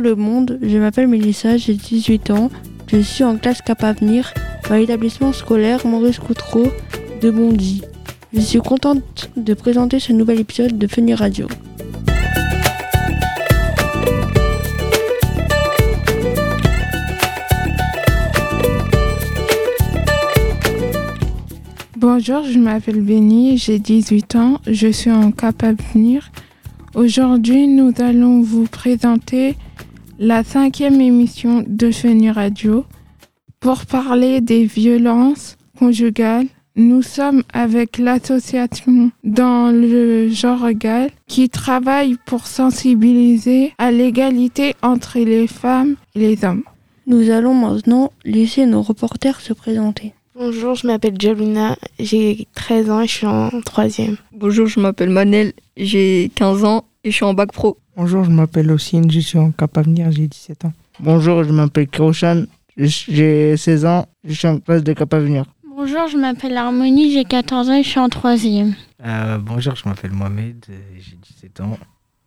[0.00, 2.50] Le monde, je m'appelle Mélissa, j'ai 18 ans,
[2.86, 4.32] je suis en classe Cap Avenir
[4.70, 6.68] à l'établissement scolaire Maurice Coutreau
[7.20, 7.82] de Bondy.
[8.32, 11.48] Je suis contente de présenter ce nouvel épisode de Funny Radio.
[21.96, 26.30] Bonjour, je m'appelle Béni, j'ai 18 ans, je suis en Cap Avenir.
[26.94, 29.56] Aujourd'hui, nous allons vous présenter
[30.18, 32.84] la cinquième émission de Funny Radio.
[33.60, 42.16] Pour parler des violences conjugales, nous sommes avec l'association dans le genre égal qui travaille
[42.26, 46.62] pour sensibiliser à l'égalité entre les femmes et les hommes.
[47.06, 50.14] Nous allons maintenant laisser nos reporters se présenter.
[50.36, 54.16] Bonjour, je m'appelle Jaluna, j'ai 13 ans et je suis en troisième.
[54.32, 57.78] Bonjour, je m'appelle Manel, j'ai 15 ans et je suis en bac pro.
[57.96, 60.72] Bonjour, je m'appelle Ossine, je suis en Cap Avenir, j'ai 17 ans.
[61.00, 62.44] Bonjour, je m'appelle Kiroshan,
[62.76, 65.44] j'ai 16 ans, je suis en classe de Cap Avenir.
[65.76, 68.74] Bonjour, je m'appelle Harmonie, j'ai 14 ans et je suis en troisième.
[69.04, 70.64] Euh, bonjour, je m'appelle Mohamed,
[70.98, 71.78] j'ai 17 ans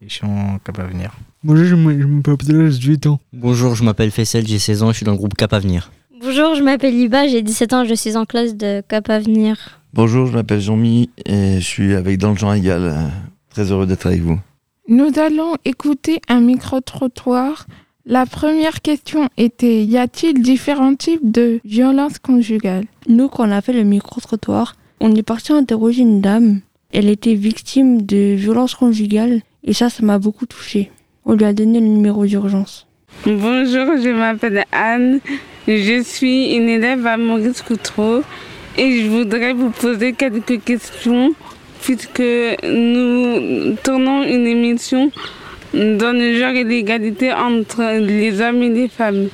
[0.02, 1.12] et je suis en Cap Avenir.
[1.44, 3.20] Bonjour, je m'appelle Abdallah, j'ai 18 ans.
[3.34, 5.92] Bonjour, je m'appelle Fessel, j'ai 16 ans et je suis dans le groupe Cap Avenir.
[6.24, 9.82] Bonjour, je m'appelle Iba, j'ai 17 ans, je suis en classe de Cap Avenir.
[9.94, 13.12] Bonjour, je m'appelle Jean-Mi et je suis avec Dans le genre égal.
[13.50, 14.40] Très heureux d'être avec vous.
[14.92, 17.66] Nous allons écouter un micro-trottoir.
[18.06, 22.84] La première question était Y a-t-il différents types de violences conjugales?
[23.08, 26.60] Nous, quand on a fait le micro-trottoir, on est parti interroger une dame.
[26.92, 30.92] Elle était victime de violences conjugales et ça, ça m'a beaucoup touchée.
[31.24, 32.86] On lui a donné le numéro d'urgence.
[33.26, 35.22] Bonjour, je m'appelle Anne.
[35.70, 38.24] Je suis une élève à Maurice Coutreau
[38.78, 41.34] et je voudrais vous poser quelques questions
[41.82, 42.22] puisque
[42.64, 45.12] nous tournons une émission
[45.74, 49.30] dans le genre et l'égalité entre les hommes et les femmes.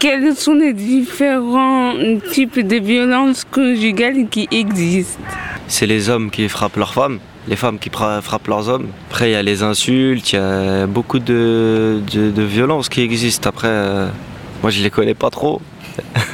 [0.00, 1.94] Quels sont les différents
[2.32, 5.20] types de violences conjugales qui existent?
[5.68, 7.18] C'est les hommes qui frappent leurs femmes
[7.48, 8.88] les femmes qui frappent leurs hommes.
[9.10, 13.48] Après, il y a les insultes, il y a beaucoup de, de, violences qui existent.
[13.48, 14.08] Après, euh,
[14.62, 15.60] moi, je les connais pas trop.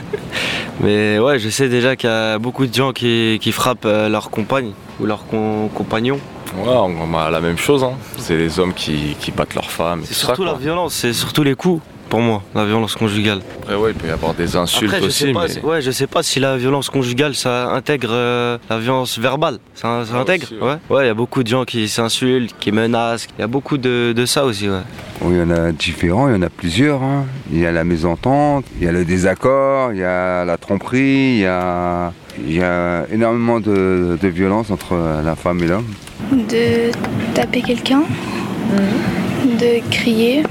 [0.82, 4.08] Mais ouais, je sais déjà qu'il y a beaucoup de gens qui, qui frappent euh,
[4.08, 6.18] leurs compagnes ou leurs compagnons.
[6.56, 7.84] Ouais, on a la même chose.
[7.84, 7.92] Hein.
[8.16, 10.02] C'est les hommes qui, qui, battent leurs femmes.
[10.04, 13.40] C'est surtout la violence, c'est surtout les coups pour moi, la violence conjugale.
[13.62, 15.26] Après, ouais, il peut y avoir des insultes Après, je aussi.
[15.26, 19.18] Sais pas, Ouais, je sais pas si la violence conjugale, ça intègre euh, la violence
[19.18, 19.58] verbale.
[19.74, 20.76] Ça, ça intègre ouais.
[20.90, 23.28] Ouais, il y a beaucoup de gens qui s'insultent, qui menacent.
[23.38, 24.80] Il y a beaucoup de, de, ça aussi, ouais.
[25.22, 27.00] Oui, il y en a différents, il y en a plusieurs.
[27.02, 27.26] Hein.
[27.52, 31.34] Il y a la mésentente, il y a le désaccord, il y a la tromperie,
[31.36, 32.12] il y a,
[32.44, 35.86] il y a énormément de, de violence entre la femme et l'homme.
[36.32, 36.90] De
[37.34, 39.56] taper quelqu'un, mmh.
[39.58, 40.42] de crier,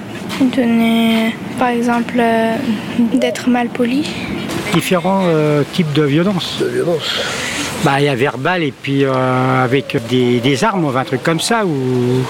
[0.45, 2.55] donner, par exemple, euh,
[3.13, 4.09] d'être mal poli.
[4.73, 6.57] Différents euh, types de violence.
[6.59, 7.19] De violence.
[7.83, 11.39] Bah, il y a verbal et puis euh, avec des, des, armes, un truc comme
[11.39, 12.25] ça, ou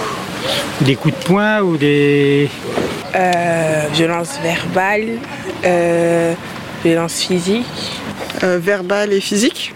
[0.82, 2.50] des coups de poing, ou des.
[3.16, 5.18] Euh, violence verbale,
[5.66, 6.34] euh,
[6.84, 7.66] violence physique.
[8.42, 9.74] verbale et physique.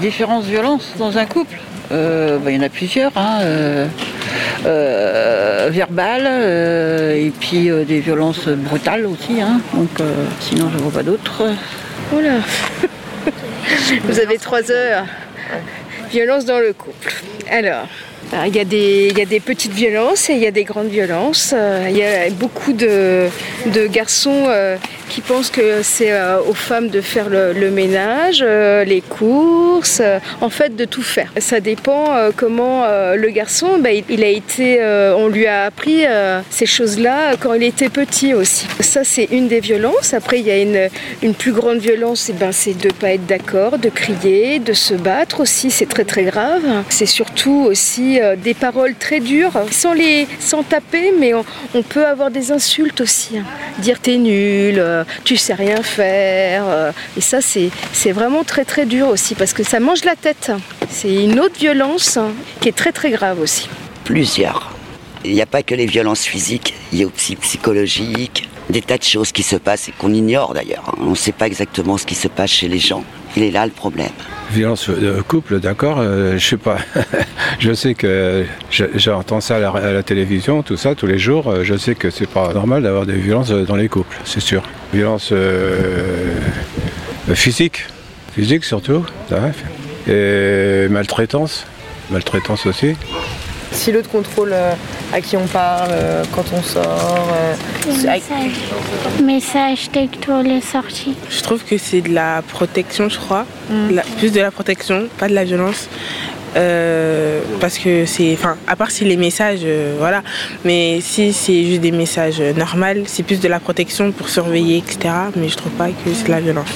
[0.00, 1.58] Différentes violences dans un couple.
[1.90, 1.96] Il
[2.44, 3.10] bah, y en a plusieurs.
[3.16, 3.86] Hein, euh,
[4.62, 9.40] verbales euh, et puis euh, des violences brutales aussi.
[9.40, 9.60] Hein.
[9.74, 9.90] Donc
[10.40, 11.44] sinon je ne vois pas d'autres.
[12.12, 12.38] Oula
[14.04, 15.04] Vous avez trois heures.
[16.10, 17.22] Violence dans le couple.
[17.50, 17.86] Alors,
[18.46, 20.88] il y, a des, y, a des petites violences et il y a des grandes
[20.88, 21.54] violences.
[21.88, 23.28] Il y a beaucoup de,
[23.66, 24.48] de garçons
[25.10, 26.12] qui pensent que c'est
[26.48, 30.00] aux femmes de faire le, ménage, les courses,
[30.40, 31.30] en fait de tout faire.
[31.38, 34.80] Ça dépend comment le garçon, bah, il, a été,
[35.16, 36.04] on lui a appris
[36.50, 38.66] ces choses-là quand il était petit aussi.
[38.80, 40.14] Ça c'est une des violences.
[40.14, 43.26] Après il y a une, plus grande violence, et ben, c'est de ne pas être
[43.26, 46.62] d'accord, de crier, de se battre aussi, c'est très très grave.
[46.88, 52.06] C'est surtout aussi des paroles très dures, sans, les, sans taper, mais on, on peut
[52.06, 53.38] avoir des insultes aussi.
[53.38, 53.44] Hein.
[53.78, 54.82] Dire t'es nul,
[55.24, 56.92] tu sais rien faire.
[57.16, 60.52] Et ça, c'est vraiment très très dur aussi parce que ça mange la tête.
[60.88, 62.18] C'est une autre violence
[62.60, 63.68] qui est très très grave aussi.
[64.04, 64.72] Plusieurs.
[65.24, 68.96] Il n'y a pas que les violences physiques, il y a aussi psychologiques, des tas
[68.96, 70.94] de choses qui se passent et qu'on ignore d'ailleurs.
[70.98, 73.04] On ne sait pas exactement ce qui se passe chez les gens.
[73.36, 74.10] Il est là le problème.
[74.50, 76.78] Violence de couple, d'accord, euh, je sais pas.
[77.58, 81.62] je sais que j'entends ça à la, à la, télévision, tout ça, tous les jours.
[81.62, 84.62] Je sais que c'est pas normal d'avoir des violences dans les couples, c'est sûr.
[84.92, 86.34] Violence euh,
[87.34, 87.86] physique,
[88.34, 89.38] physique surtout, ça,
[90.08, 91.64] et maltraitance,
[92.10, 92.96] maltraitance aussi.
[93.72, 94.72] Si l'autre contrôle euh,
[95.12, 97.28] à qui on parle, euh, quand on sort.
[97.32, 97.54] euh,
[97.86, 98.52] Message.
[99.22, 101.14] Message texto les sorties.
[101.30, 103.46] Je trouve que c'est de la protection, je crois.
[103.90, 105.88] La- plus de la protection, pas de la violence.
[106.56, 110.22] Euh, parce que c'est, enfin, à part si les messages, euh, voilà,
[110.64, 114.78] mais si c'est juste des messages euh, normaux, c'est plus de la protection pour surveiller,
[114.78, 115.14] etc.
[115.36, 116.70] Mais je trouve pas que c'est de la violence.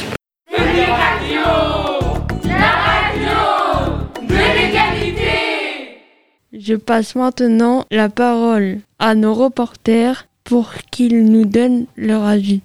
[6.53, 12.61] Je passe maintenant la parole à nos reporters pour qu'ils nous donnent leur avis.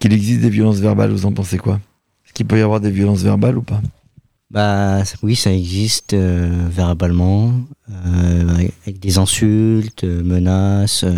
[0.00, 1.74] Qu'il existe des violences verbales, vous en pensez quoi?
[2.24, 3.80] Est-ce qu'il peut y avoir des violences verbales ou pas?
[4.50, 7.52] Bah oui, ça existe euh, verbalement,
[7.90, 8.48] euh,
[8.86, 11.04] avec- des insultes, euh, menaces.
[11.04, 11.14] euh.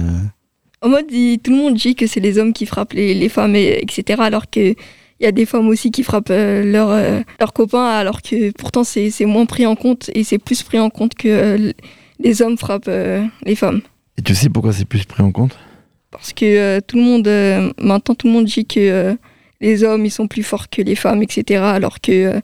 [0.82, 3.28] En mode, il- tout le monde dit que c'est les hommes qui frappent les, les
[3.28, 4.20] femmes, et, etc.
[4.22, 4.74] Alors qu'il
[5.20, 8.82] y a des femmes aussi qui frappent euh, leurs euh, leurs copains, alors que pourtant
[8.82, 11.72] c'est c'est moins pris en compte et c'est plus pris en compte que euh,
[12.18, 13.80] les hommes frappent euh, les femmes.
[14.18, 15.56] Et tu sais pourquoi c'est plus pris en compte?
[16.10, 19.14] Parce que euh, tout le monde, euh, maintenant tout le monde dit que euh,
[19.60, 21.62] les hommes ils sont plus forts que les femmes, etc.
[21.62, 22.40] Alors que euh,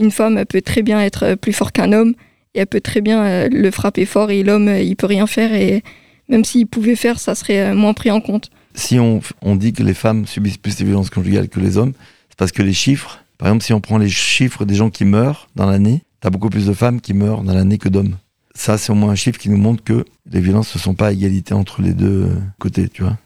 [0.00, 2.14] une femme elle peut très bien être plus fort qu'un homme
[2.54, 5.26] et elle peut très bien euh, le frapper fort et l'homme euh, il peut rien
[5.26, 5.82] faire et
[6.28, 8.50] même s'il pouvait faire ça serait euh, moins pris en compte.
[8.74, 11.92] Si on, on dit que les femmes subissent plus les violences conjugales que les hommes,
[12.28, 15.04] c'est parce que les chiffres, par exemple, si on prend les chiffres des gens qui
[15.04, 18.16] meurent dans l'année, t'as beaucoup plus de femmes qui meurent dans l'année que d'hommes.
[18.54, 21.08] Ça, c'est au moins un chiffre qui nous montre que les violences ne sont pas
[21.08, 23.16] à égalité entre les deux euh, côtés, tu vois.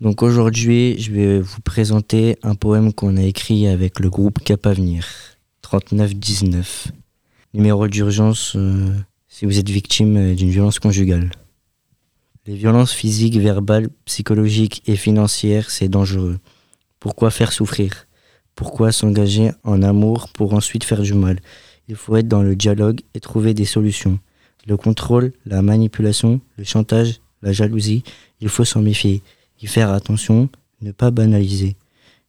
[0.00, 4.66] Donc aujourd'hui, je vais vous présenter un poème qu'on a écrit avec le groupe Cap
[4.66, 5.06] Avenir,
[5.62, 6.88] 3919.
[7.54, 8.92] Numéro d'urgence euh,
[9.26, 11.30] si vous êtes victime euh, d'une violence conjugale.
[12.46, 16.38] Les violences physiques, verbales, psychologiques et financières, c'est dangereux.
[17.00, 18.06] Pourquoi faire souffrir?
[18.54, 21.40] Pourquoi s'engager en amour pour ensuite faire du mal?
[21.88, 24.18] Il faut être dans le dialogue et trouver des solutions.
[24.66, 28.02] Le contrôle, la manipulation, le chantage, la jalousie,
[28.40, 29.22] il faut s'en méfier
[29.60, 30.48] y faire attention,
[30.82, 31.76] ne pas banaliser.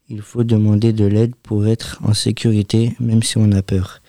[0.10, 4.00] Il faut demander de l'aide pour être en sécurité même si on a peur.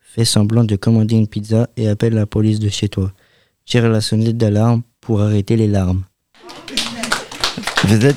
[0.00, 3.12] Fais semblant de commander une pizza et appelle la police de chez toi.
[3.64, 6.02] Tire la sonnette d'alarme pour arrêter les larmes.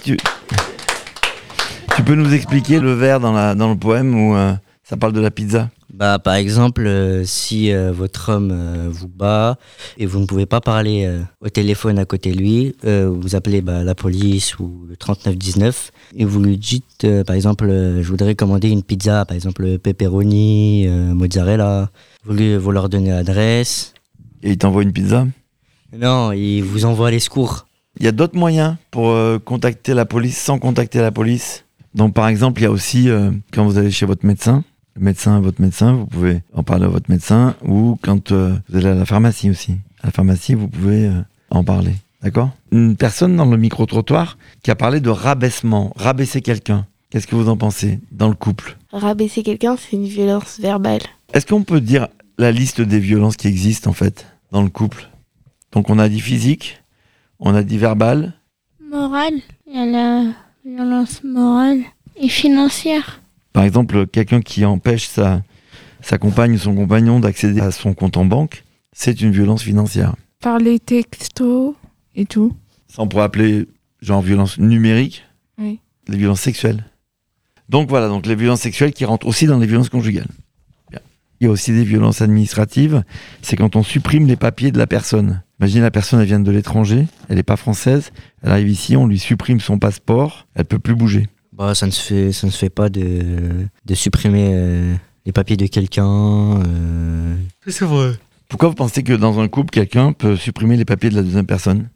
[0.03, 0.17] Tu...
[2.03, 4.53] peux nous expliquer le vers dans le poème où euh,
[4.83, 5.69] ça parle de la pizza?
[5.93, 9.59] Bah, par exemple, euh, si euh, votre homme euh, vous bat
[9.99, 11.07] et vous ne pouvez pas parler
[11.39, 16.25] au téléphone à côté de lui, vous appelez bah, la police ou le 3919 et
[16.25, 21.91] vous lui dites, par exemple, je voudrais commander une pizza, par exemple pepperoni, mozzarella.
[22.25, 23.93] Vous, lui, vous leur donnez l'adresse.
[24.41, 25.27] Et il t'envoie une pizza?
[25.95, 27.67] Non, il vous envoie les secours.
[27.99, 31.65] Il y a d'autres moyens pour contacter la police sans contacter la police?
[31.93, 33.09] Donc par exemple, il y a aussi
[33.53, 34.63] quand vous allez chez votre médecin,
[34.95, 38.77] le médecin, votre médecin, vous pouvez en parler à votre médecin ou quand euh, vous
[38.77, 39.73] allez à la pharmacie aussi.
[40.01, 41.93] À la pharmacie, vous pouvez euh, en parler.
[42.21, 42.51] D'accord?
[42.71, 46.85] Une personne dans le micro-trottoir qui a parlé de rabaissement, rabaisser quelqu'un.
[47.09, 48.77] Qu'est-ce que vous en pensez dans le couple?
[48.91, 51.01] Rabaisser quelqu'un, c'est une violence verbale.
[51.33, 52.07] Est-ce qu'on peut dire
[52.37, 55.09] la liste des violences qui existent en fait dans le couple?
[55.71, 56.81] Donc on a dit physique,
[57.39, 58.33] on a dit verbal,
[58.93, 59.41] Morale.
[59.65, 60.33] Il y a la
[60.63, 61.81] violence morale
[62.15, 63.22] et financière.
[63.53, 65.43] Par exemple, quelqu'un qui empêche sa,
[66.01, 70.15] sa compagne ou son compagnon d'accéder à son compte en banque, c'est une violence financière.
[70.41, 71.75] Par les textos
[72.15, 72.55] et tout.
[72.87, 73.67] Ça, on pourrait appeler
[74.01, 75.23] genre violence numérique,
[75.57, 75.79] Oui.
[76.07, 76.83] les violences sexuelles.
[77.69, 80.27] Donc voilà, donc les violences sexuelles qui rentrent aussi dans les violences conjugales.
[80.91, 80.99] Bien.
[81.39, 83.03] Il y a aussi des violences administratives,
[83.41, 85.41] c'est quand on supprime les papiers de la personne.
[85.59, 89.07] Imaginez la personne, elle vient de l'étranger, elle n'est pas française, elle arrive ici, on
[89.07, 91.29] lui supprime son passeport, elle peut plus bouger.
[91.55, 94.95] Bah, ça ne se fait, ça ne se fait pas de, de supprimer euh,
[95.25, 96.61] les papiers de quelqu'un.
[96.65, 97.35] euh.
[97.67, 98.13] C'est vrai.
[98.49, 101.45] Pourquoi vous pensez que dans un couple, quelqu'un peut supprimer les papiers de la deuxième
[101.45, 101.89] personne?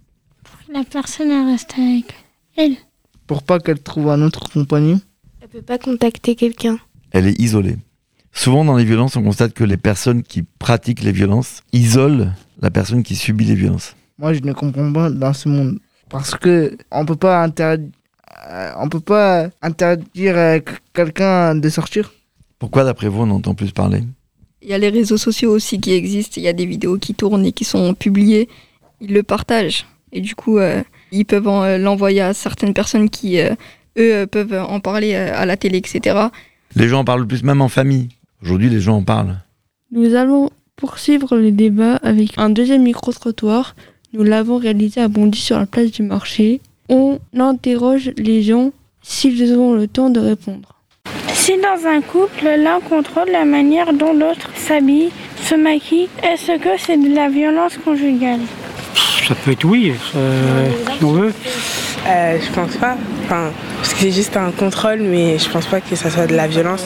[0.72, 2.14] La personne elle reste avec
[2.56, 2.76] elle.
[3.26, 5.00] Pour pas qu'elle trouve un autre compagnon.
[5.42, 6.78] Elle peut pas contacter quelqu'un.
[7.12, 7.78] Elle est isolée.
[8.34, 12.70] Souvent dans les violences, on constate que les personnes qui pratiquent les violences isolent la
[12.70, 13.96] personne qui subit les violences.
[14.20, 15.80] Moi, je ne comprends pas dans ce monde.
[16.10, 17.90] Parce que on peut pas interdire,
[18.78, 20.60] on peut pas interdire euh,
[20.94, 22.14] quelqu'un de sortir?
[22.60, 24.04] Pourquoi d'après vous on entend plus parler?
[24.62, 27.14] Il y a les réseaux sociaux aussi qui existent, il y a des vidéos qui
[27.14, 28.50] tournent et qui sont publiées,
[29.02, 29.86] ils le partagent.
[30.12, 33.52] Et du coup, euh, ils peuvent en, euh, l'envoyer à certaines personnes qui, euh,
[33.98, 36.18] eux, euh, peuvent en parler euh, à la télé, etc.
[36.76, 38.10] Les gens en parlent plus même en famille.
[38.42, 39.38] Aujourd'hui les gens en parlent.
[39.92, 43.76] Nous allons poursuivre le débat avec un deuxième micro-trottoir.
[44.14, 46.62] Nous l'avons réalisé à Bondy sur la place du marché.
[46.90, 50.76] On interroge les gens s'ils ont le temps de répondre.
[51.34, 55.10] Si dans un couple, l'un contrôle la manière dont l'autre s'habille,
[55.44, 58.40] se maquille, est-ce que c'est de la violence conjugale?
[59.28, 61.34] Ça peut être oui, euh, si on veut.
[62.08, 62.96] Euh, je pense pas.
[63.26, 66.36] Enfin, parce que c'est juste un contrôle, mais je pense pas que ça soit de
[66.36, 66.86] la violence.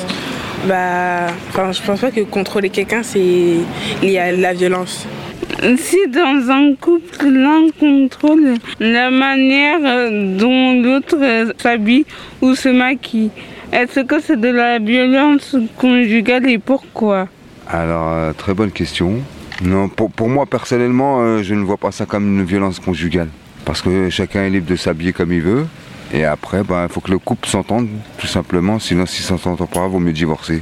[0.68, 3.58] Bah, enfin, je pense pas que contrôler quelqu'un c'est
[4.02, 5.06] lié à la violence.
[5.78, 9.80] Si dans un couple, l'un contrôle la manière
[10.38, 12.06] dont l'autre s'habille
[12.42, 13.30] ou se maquille,
[13.72, 17.28] est-ce que c'est de la violence conjugale et pourquoi?
[17.68, 19.22] Alors, euh, très bonne question.
[19.64, 23.30] Non, pour, moi personnellement, euh, je ne vois pas ça comme une violence conjugale.
[23.64, 25.66] Parce que chacun est libre de s'habiller comme il veut.
[26.14, 27.88] Et après, bah, il faut que le couple s'entende,
[28.18, 28.80] tout simplement.
[28.80, 30.62] Sinon, si ça ne s'entend pas, il vaut mieux divorcer.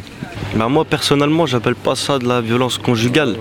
[0.56, 3.36] Bah moi personnellement j'appelle pas ça de la violence conjugale.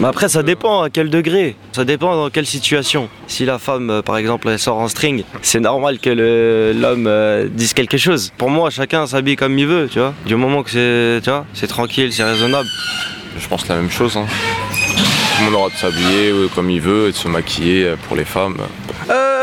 [0.00, 3.08] Mais après ça dépend à quel degré, ça dépend dans quelle situation.
[3.28, 7.06] Si la femme euh, par exemple elle sort en string, c'est normal que le- l'homme
[7.06, 8.32] euh, dise quelque chose.
[8.38, 10.14] Pour moi chacun s'habille comme il veut, tu vois.
[10.26, 12.68] Du moment que c'est tu vois, c'est tranquille, c'est raisonnable.
[13.38, 14.16] Je pense la même chose.
[14.16, 14.26] hein.
[15.36, 18.16] Tout le monde aura de s'habiller euh, comme il veut et de se maquiller pour
[18.16, 18.56] les femmes.
[19.10, 19.41] Euh,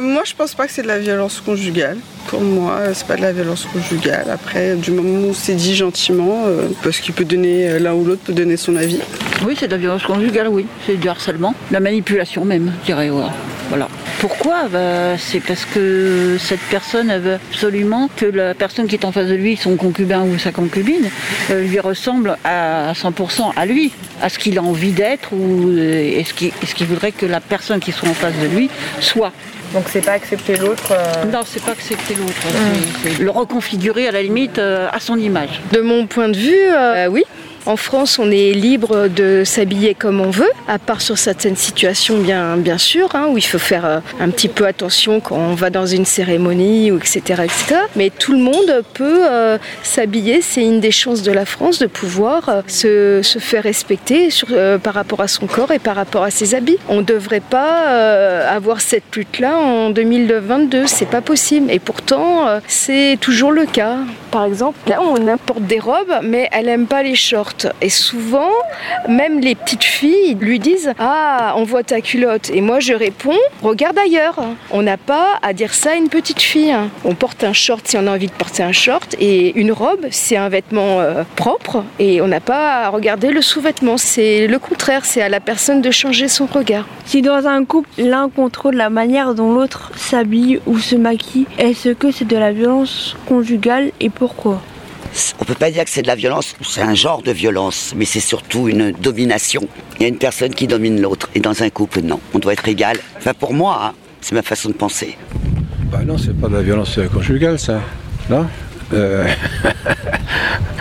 [0.00, 1.98] moi, je pense pas que c'est de la violence conjugale.
[2.28, 4.26] Pour moi, euh, c'est pas de la violence conjugale.
[4.30, 8.04] Après, du moment où c'est dit gentiment, euh, parce qu'il peut donner, euh, l'un ou
[8.04, 9.00] l'autre peut donner son avis.
[9.46, 10.66] Oui, c'est de la violence conjugale, oui.
[10.86, 13.10] C'est du harcèlement, la manipulation même, je dirais.
[13.10, 13.22] ouais.
[13.68, 13.88] Voilà.
[14.20, 14.64] Pourquoi?
[14.70, 19.12] Bah, C'est parce que cette personne elle veut absolument que la personne qui est en
[19.12, 21.08] face de lui, son concubin ou sa concubine,
[21.50, 26.18] euh, lui ressemble à 100% à lui, à ce qu'il a envie d'être ou euh,
[26.20, 28.68] est-ce qu'il est-ce qu'il voudrait que la personne qui soit en face de lui
[29.00, 29.32] soit.
[29.74, 30.92] Donc c'est pas accepter l'autre.
[30.92, 32.32] euh, Non, c'est pas accepter l'autre.
[33.02, 35.60] c'est le reconfigurer à la limite euh, à son image.
[35.72, 37.22] De mon point de vue, euh, oui.
[37.66, 42.18] En France, on est libre de s'habiller comme on veut, à part sur certaines situations,
[42.18, 45.70] bien, sûr, hein, où il faut faire euh, un petit peu attention quand on va
[45.70, 47.80] dans une cérémonie, etc., etc.
[47.96, 50.40] Mais tout le monde peut euh, s'habiller.
[50.40, 54.28] C'est une des chances de la France de pouvoir euh, se, faire respecter
[54.82, 56.78] par rapport à son corps et par rapport à ses habits.
[56.88, 60.86] On ne devrait pas avoir cette lutte-là en 2022.
[60.86, 61.70] C'est pas possible.
[61.70, 63.98] Et pourtant, c'est toujours le cas.
[64.30, 67.57] Par exemple, là, on importe des robes, mais elle aime pas les shorts.
[67.80, 68.50] Et souvent,
[69.08, 72.50] même les petites filles lui disent Ah, on voit ta culotte.
[72.50, 74.40] Et moi, je réponds Regarde ailleurs.
[74.70, 76.74] On n'a pas à dire ça à une petite fille.
[77.04, 79.16] On porte un short si on a envie de porter un short.
[79.20, 81.84] Et une robe, c'est un vêtement euh, propre.
[81.98, 83.96] Et on n'a pas à regarder le sous-vêtement.
[83.96, 85.04] C'est le contraire.
[85.04, 86.86] C'est à la personne de changer son regard.
[87.04, 91.90] Si dans un couple, l'un contrôle la manière dont l'autre s'habille ou se maquille, est-ce
[91.90, 94.60] que c'est de la violence conjugale et pourquoi?
[95.40, 98.04] On peut pas dire que c'est de la violence, c'est un genre de violence, mais
[98.04, 99.66] c'est surtout une domination.
[99.96, 102.20] Il y a une personne qui domine l'autre, et dans un couple, non.
[102.34, 102.96] On doit être égal.
[103.18, 105.16] Enfin, pour moi, hein, c'est ma façon de penser.
[105.90, 107.80] Bah non, c'est pas de la violence conjugale, ça.
[108.30, 108.46] Non
[108.94, 109.26] Euh,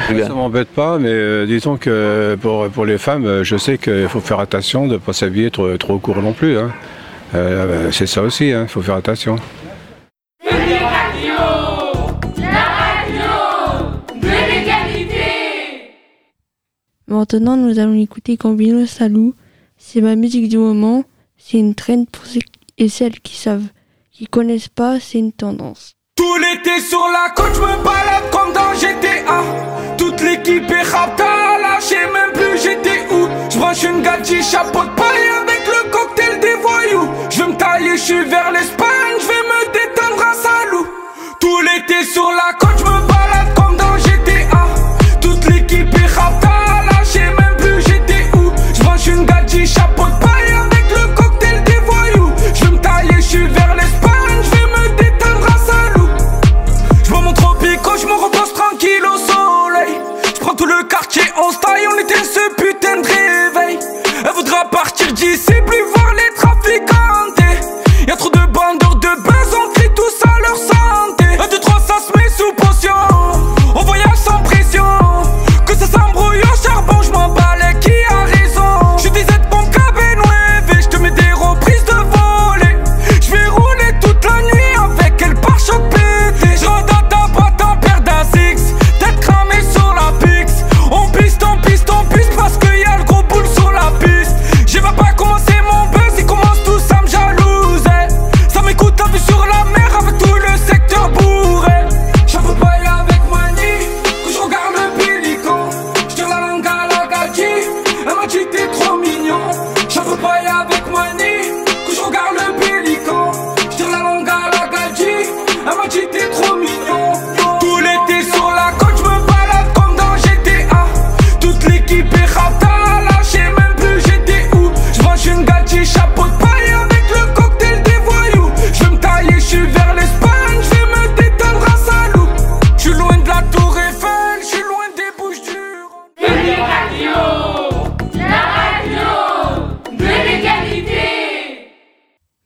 [0.08, 4.08] Ça m'embête pas, mais euh, disons que pour, pour les femmes, euh, je sais qu'il
[4.08, 6.58] faut faire attention de ne pas s'habiller trop, trop court non plus.
[6.58, 6.72] hein.
[7.36, 9.36] Euh, c'est ça aussi, il faut faire attention.
[17.10, 19.34] Maintenant, nous allons écouter Gambino Salou.
[19.78, 21.06] C'est ma musique du moment.
[21.38, 22.42] C'est une trend pour ceux
[22.78, 23.68] et celles qui savent.
[24.12, 25.94] Qui connaissent pas, c'est une tendance.
[26.18, 29.44] Tout l'été sur la côte, je me balade comme dans GTA.
[29.98, 33.28] Toute l'équipe est rapta, là, je même plus j'étais où.
[33.52, 37.10] Je branche une gadji, chapeau de paille avec le cocktail des voyous.
[37.30, 40.88] Je me tailler, je suis vers l'Espagne, je vais me détendre à Salou.
[41.40, 42.87] Tout l'été sur la côte,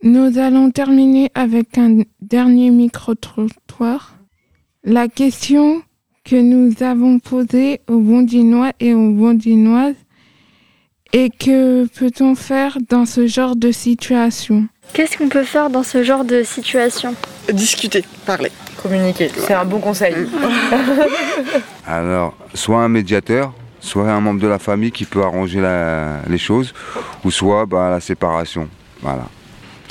[0.04, 4.16] nous allons terminer avec un dernier micro-trottoir.
[4.84, 5.82] La question
[6.24, 9.96] que nous avons posée aux Bondinois et aux Bondinoises
[11.14, 14.68] est que peut-on faire dans ce genre de situation?
[14.94, 17.14] Qu'est-ce qu'on peut faire dans ce genre de situation?
[17.52, 18.52] Discuter, parler.
[18.82, 20.16] Communiquer, c'est un bon conseil.
[21.86, 26.38] Alors, soit un médiateur, soit un membre de la famille qui peut arranger la- les
[26.38, 26.74] choses,
[27.24, 28.68] ou soit bah, la séparation.
[29.02, 29.28] Voilà.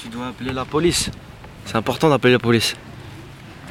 [0.03, 1.11] Tu dois appeler la police.
[1.67, 2.75] C'est important d'appeler la police.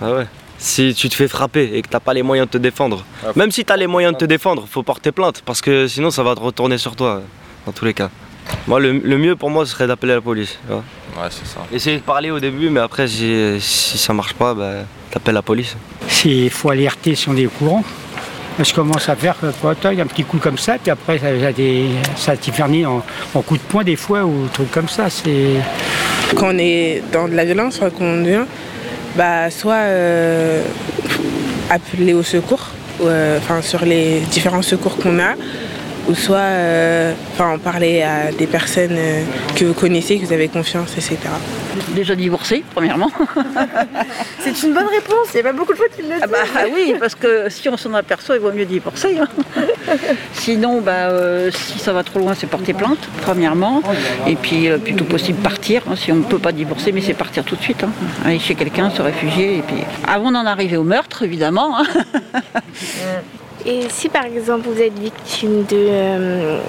[0.01, 0.27] Ah ouais.
[0.57, 3.05] Si tu te fais frapper et que t'as pas les moyens de te défendre,
[3.35, 6.21] même si t'as les moyens de te défendre, faut porter plainte parce que sinon ça
[6.21, 7.21] va te retourner sur toi,
[7.65, 8.09] dans tous les cas.
[8.67, 10.57] Moi, le, le mieux pour moi, ce serait d'appeler la police.
[10.67, 10.83] tu vois.
[11.23, 11.61] Ouais, c'est ça.
[11.71, 14.71] Essayer de parler au début, mais après, si, si ça marche pas, bah,
[15.11, 15.75] t'appelles la police.
[16.25, 17.83] Il faut alerter si on est au courant.
[18.61, 21.85] Je commence à faire un petit coup comme ça, puis après ça, ça, des,
[22.17, 22.33] ça
[22.85, 23.01] en,
[23.33, 25.09] en coup de poing des fois ou trucs comme ça.
[25.09, 25.53] C'est
[26.35, 28.45] Quand on est dans de la violence, soit qu'on devient,
[29.15, 30.61] bah, soit euh,
[31.69, 32.69] appeler au secours,
[32.99, 35.33] ou, euh, enfin sur les différents secours qu'on a,
[36.09, 39.21] ou soit euh, enfin, en parler à des personnes euh,
[39.55, 41.17] que vous connaissez, que vous avez confiance, etc.
[41.93, 43.11] Déjà divorcé, premièrement.
[44.39, 46.37] C'est une bonne réponse, il n'y a pas beaucoup de fois tu le Ah bah
[46.55, 49.17] ah oui, parce que si on s'en aperçoit, il vaut mieux divorcer.
[49.19, 49.27] hein.
[50.33, 53.81] Sinon, bah, euh, si ça va trop loin, c'est porter plainte, premièrement.
[54.27, 55.83] Et puis, euh, plutôt possible, partir.
[55.89, 57.83] hein, si on ne peut pas divorcer, mais c'est partir tout de suite.
[57.83, 57.89] hein.
[58.25, 59.57] Aller chez quelqu'un, se réfugier.
[59.57, 61.77] Et puis, avant d'en arriver au meurtre, évidemment.
[63.65, 66.59] Et si par exemple vous êtes victime de euh,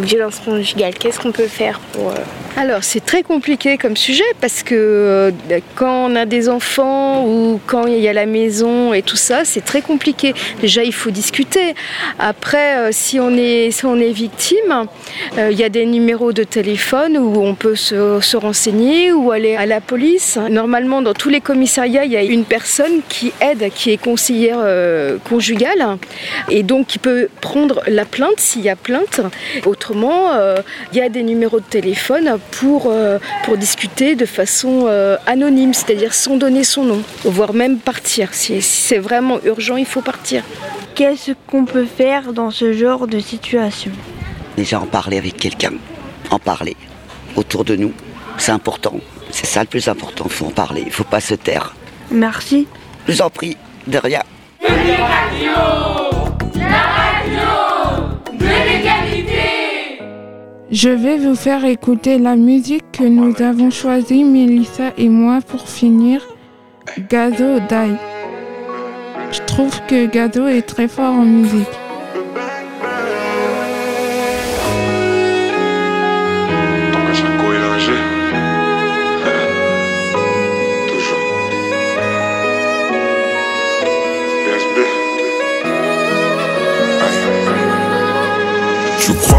[0.00, 2.10] violence conjugale, qu'est-ce qu'on peut faire pour...
[2.10, 2.14] euh,
[2.56, 5.30] Alors c'est très compliqué comme sujet parce que euh,
[5.74, 9.44] quand on a des enfants ou quand il y a la maison et tout ça,
[9.44, 10.32] c'est très compliqué.
[10.60, 11.74] Déjà il faut discuter.
[12.20, 14.86] Après euh, si on est si on est victime,
[15.36, 19.56] il y a des numéros de téléphone où on peut se, se renseigner ou aller
[19.56, 20.38] à la police.
[20.50, 24.58] Normalement dans tous les commissariats il y a une personne qui aide, qui est conseillère
[25.28, 25.98] conjugale
[26.48, 29.20] et donc qui peut prendre la plainte s'il y a plainte.
[29.66, 30.56] Autrement, euh,
[30.92, 35.74] il y a des numéros de téléphone pour, euh, pour discuter de façon euh, anonyme,
[35.74, 38.34] c'est-à-dire sans donner son nom, voire même partir.
[38.34, 40.42] Si, si c'est vraiment urgent, il faut partir.
[40.94, 43.92] Qu'est-ce qu'on peut faire dans ce genre de situation?
[44.56, 45.72] Déjà en parler avec quelqu'un,
[46.30, 46.76] en parler
[47.36, 47.92] autour de nous,
[48.36, 48.94] c'est important.
[49.30, 51.74] C'est ça le plus important, il faut en parler, il faut pas se taire.
[52.10, 52.66] Merci.
[53.06, 54.22] Je vous en prie, de rien.
[60.70, 65.68] Je vais vous faire écouter la musique que nous avons choisie, Mélissa et moi, pour
[65.68, 66.22] finir.
[67.10, 67.96] Gazo Die.
[69.32, 71.87] Je trouve que Gazo est très fort en musique.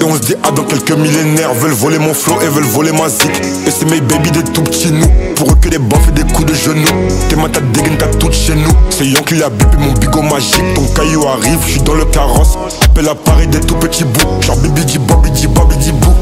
[0.00, 2.92] Et on se dit ah dans quelques millénaires Veulent voler mon flow et veulent voler
[2.92, 3.30] ma zik.
[3.66, 5.06] Et c'est mes baby des tout petits nous.
[5.36, 6.88] Pour eux que des baffes et des coups de genoux.
[7.28, 8.72] Tes mains t'as dégaine t'as toutes chez nous.
[8.90, 10.74] C'est Yon qui a bipé mon bigot magique.
[10.74, 12.56] Ton caillou arrive, je suis dans le carrosse.
[12.84, 14.40] Appelle à Paris des tout petits bouts.
[14.40, 16.12] Genre bibi di bobi di bobi di bou.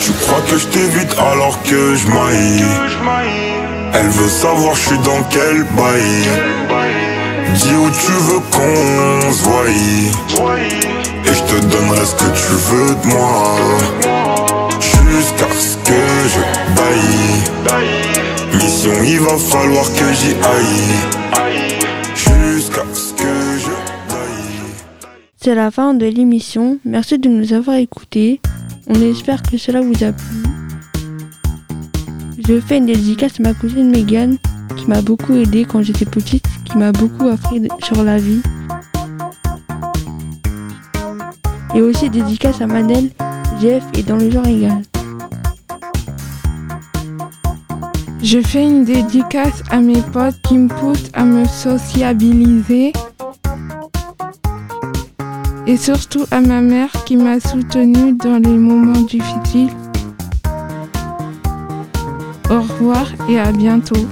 [0.00, 2.64] Tu crois que je t'évite alors que je maille
[3.94, 6.28] Elle veut savoir je suis dans quel bail.
[7.54, 9.64] Dis où tu veux qu'on se voie
[11.30, 13.56] Et je te donnerai ce que tu veux de moi
[14.80, 16.00] Jusqu'à ce que
[16.32, 16.40] je
[16.74, 17.34] baille
[18.54, 20.96] Mission il va falloir que j'y aille
[22.14, 23.70] Jusqu'à ce que je
[25.36, 26.78] C'est la fin de l'émission.
[26.84, 28.40] Merci de nous avoir écoutés.
[28.86, 30.42] On espère que cela vous a plu.
[32.46, 34.38] Je fais une dédicace à ma cousine Megan
[34.76, 38.40] qui m'a beaucoup aidé quand j'étais petite, qui m'a beaucoup appris sur la vie.
[41.78, 43.10] Et aussi dédicace à Manel,
[43.60, 44.82] Jeff et dans le genre égal.
[48.20, 52.92] Je fais une dédicace à mes potes qui me poussent à me sociabiliser.
[55.68, 59.70] Et surtout à ma mère qui m'a soutenue dans les moments difficiles.
[62.50, 64.04] Au revoir et à bientôt.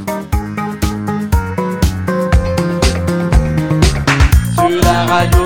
[4.55, 5.46] Sur la radiophonie,